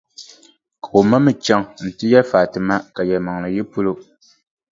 [0.83, 3.93] Ka o ma mi chaŋ nti yɛli Fati ma ka yɛlimaŋli yi polo.